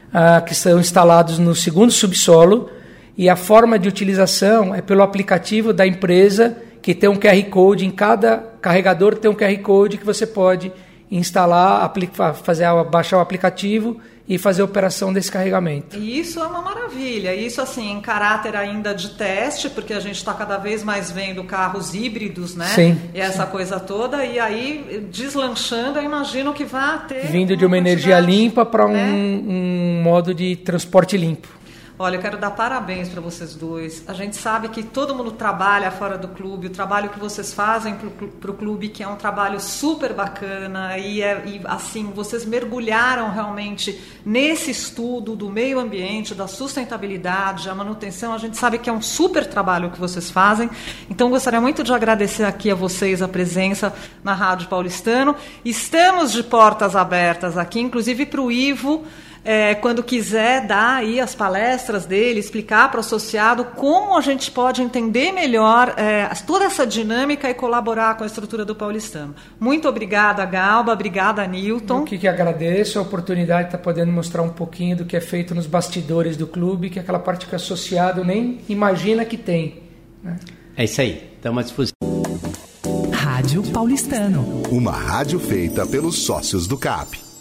uh, 0.08 0.44
que 0.44 0.54
são 0.54 0.78
instalados 0.78 1.38
no 1.38 1.54
segundo 1.54 1.90
subsolo 1.90 2.68
e 3.16 3.30
a 3.30 3.34
forma 3.34 3.78
de 3.78 3.88
utilização 3.88 4.74
é 4.74 4.82
pelo 4.82 5.02
aplicativo 5.02 5.72
da 5.72 5.86
empresa 5.86 6.58
que 6.82 6.94
tem 6.94 7.08
um 7.08 7.16
QR 7.16 7.42
Code, 7.48 7.86
em 7.86 7.90
cada 7.90 8.44
carregador 8.60 9.16
tem 9.16 9.30
um 9.30 9.34
QR 9.34 9.56
Code 9.62 9.96
que 9.96 10.04
você 10.04 10.26
pode 10.26 10.70
instalar, 11.10 11.90
fazer 12.44 12.66
baixar 12.90 13.16
o 13.16 13.20
aplicativo 13.20 14.00
e 14.28 14.38
fazer 14.38 14.62
a 14.62 14.64
operação 14.64 15.12
desse 15.12 15.30
carregamento. 15.30 15.96
E 15.96 16.18
isso 16.18 16.40
é 16.40 16.46
uma 16.46 16.62
maravilha. 16.62 17.34
Isso 17.34 17.60
assim 17.60 17.90
em 17.90 18.00
caráter 18.00 18.54
ainda 18.54 18.94
de 18.94 19.10
teste, 19.10 19.68
porque 19.68 19.92
a 19.92 20.00
gente 20.00 20.16
está 20.16 20.32
cada 20.32 20.56
vez 20.58 20.82
mais 20.84 21.10
vendo 21.10 21.42
carros 21.44 21.92
híbridos, 21.94 22.54
né? 22.54 22.66
Sim. 22.66 23.00
E 23.12 23.20
essa 23.20 23.44
sim. 23.44 23.50
coisa 23.50 23.80
toda. 23.80 24.24
E 24.24 24.38
aí 24.38 25.06
deslanchando, 25.10 25.98
eu 25.98 26.04
imagino 26.04 26.52
que 26.52 26.64
vai 26.64 27.06
ter 27.06 27.26
vindo 27.26 27.56
de 27.56 27.66
uma 27.66 27.76
energia 27.76 28.18
limpa 28.20 28.64
para 28.64 28.86
um, 28.86 28.92
né? 28.92 29.12
um 29.12 30.02
modo 30.02 30.34
de 30.34 30.56
transporte 30.56 31.16
limpo. 31.16 31.48
Olha, 32.02 32.16
eu 32.16 32.20
quero 32.20 32.36
dar 32.36 32.50
parabéns 32.50 33.08
para 33.08 33.20
vocês 33.20 33.54
dois. 33.54 34.02
A 34.08 34.12
gente 34.12 34.34
sabe 34.34 34.68
que 34.70 34.82
todo 34.82 35.14
mundo 35.14 35.30
trabalha 35.30 35.88
fora 35.88 36.18
do 36.18 36.26
clube, 36.26 36.66
o 36.66 36.70
trabalho 36.70 37.10
que 37.10 37.16
vocês 37.20 37.54
fazem 37.54 37.94
para 38.40 38.50
o 38.50 38.54
clube, 38.54 38.88
que 38.88 39.04
é 39.04 39.06
um 39.06 39.14
trabalho 39.14 39.60
super 39.60 40.12
bacana, 40.12 40.98
e, 40.98 41.22
é, 41.22 41.40
e 41.46 41.60
assim, 41.64 42.10
vocês 42.12 42.44
mergulharam 42.44 43.30
realmente 43.30 44.02
nesse 44.26 44.72
estudo 44.72 45.36
do 45.36 45.48
meio 45.48 45.78
ambiente, 45.78 46.34
da 46.34 46.48
sustentabilidade, 46.48 47.70
a 47.70 47.74
manutenção. 47.76 48.34
A 48.34 48.38
gente 48.38 48.56
sabe 48.56 48.78
que 48.78 48.90
é 48.90 48.92
um 48.92 49.00
super 49.00 49.46
trabalho 49.46 49.88
que 49.92 50.00
vocês 50.00 50.28
fazem. 50.28 50.68
Então, 51.08 51.30
gostaria 51.30 51.60
muito 51.60 51.84
de 51.84 51.94
agradecer 51.94 52.42
aqui 52.42 52.68
a 52.68 52.74
vocês 52.74 53.22
a 53.22 53.28
presença 53.28 53.94
na 54.24 54.34
Rádio 54.34 54.66
Paulistano. 54.66 55.36
Estamos 55.64 56.32
de 56.32 56.42
portas 56.42 56.96
abertas 56.96 57.56
aqui, 57.56 57.78
inclusive 57.78 58.26
para 58.26 58.42
o 58.42 58.50
Ivo 58.50 59.04
é, 59.44 59.74
quando 59.74 60.02
quiser 60.02 60.66
dar 60.66 60.96
aí 60.96 61.20
as 61.20 61.34
palestras 61.34 62.06
dele, 62.06 62.38
explicar 62.38 62.90
para 62.90 62.98
o 62.98 63.00
associado 63.00 63.64
como 63.64 64.16
a 64.16 64.20
gente 64.20 64.50
pode 64.50 64.82
entender 64.82 65.32
melhor 65.32 65.94
é, 65.96 66.28
toda 66.46 66.64
essa 66.64 66.86
dinâmica 66.86 67.50
e 67.50 67.54
colaborar 67.54 68.16
com 68.16 68.24
a 68.24 68.26
estrutura 68.26 68.64
do 68.64 68.74
paulistano. 68.74 69.34
Muito 69.58 69.88
obrigada, 69.88 70.44
Galba, 70.44 70.92
obrigada, 70.92 71.46
Nilton. 71.46 72.00
Eu 72.00 72.04
que, 72.04 72.18
que 72.18 72.28
agradeço 72.28 72.98
a 72.98 73.02
oportunidade 73.02 73.62
de 73.62 73.68
estar 73.68 73.78
podendo 73.78 74.12
mostrar 74.12 74.42
um 74.42 74.50
pouquinho 74.50 74.96
do 74.96 75.04
que 75.04 75.16
é 75.16 75.20
feito 75.20 75.54
nos 75.54 75.66
bastidores 75.66 76.36
do 76.36 76.46
clube, 76.46 76.90
que 76.90 76.98
é 76.98 77.02
aquela 77.02 77.18
parte 77.18 77.46
que 77.46 77.52
o 77.52 77.56
associado 77.56 78.24
nem 78.24 78.60
imagina 78.68 79.24
que 79.24 79.36
tem. 79.36 79.82
Né? 80.22 80.36
É 80.76 80.84
isso 80.84 81.00
aí, 81.00 81.30
estamos 81.34 81.58
à 81.58 81.62
disposição. 81.62 81.92
Rádio 83.12 83.62
Paulistano. 83.72 84.62
Uma 84.70 84.92
rádio 84.92 85.40
feita 85.40 85.84
pelos 85.86 86.24
sócios 86.24 86.66
do 86.66 86.78
CAP. 86.78 87.31